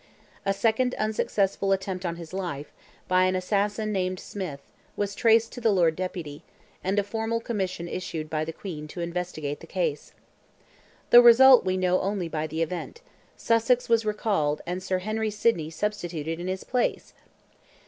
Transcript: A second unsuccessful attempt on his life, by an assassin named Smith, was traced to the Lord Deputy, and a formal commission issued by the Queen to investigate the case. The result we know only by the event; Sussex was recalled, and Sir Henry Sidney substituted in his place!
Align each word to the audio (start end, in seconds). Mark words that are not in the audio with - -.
A 0.47 0.51
second 0.51 0.95
unsuccessful 0.95 1.71
attempt 1.71 2.07
on 2.07 2.15
his 2.15 2.33
life, 2.33 2.73
by 3.07 3.25
an 3.25 3.35
assassin 3.35 3.91
named 3.91 4.19
Smith, 4.19 4.59
was 4.97 5.13
traced 5.13 5.51
to 5.51 5.61
the 5.61 5.69
Lord 5.69 5.95
Deputy, 5.95 6.41
and 6.83 6.97
a 6.97 7.03
formal 7.03 7.39
commission 7.39 7.87
issued 7.87 8.27
by 8.27 8.43
the 8.43 8.51
Queen 8.51 8.87
to 8.87 9.01
investigate 9.01 9.59
the 9.59 9.67
case. 9.67 10.13
The 11.11 11.21
result 11.21 11.65
we 11.65 11.77
know 11.77 12.01
only 12.01 12.27
by 12.27 12.47
the 12.47 12.63
event; 12.63 13.01
Sussex 13.37 13.89
was 13.89 14.03
recalled, 14.03 14.61
and 14.65 14.81
Sir 14.81 14.97
Henry 14.97 15.29
Sidney 15.29 15.69
substituted 15.69 16.39
in 16.39 16.47
his 16.47 16.63
place! 16.63 17.13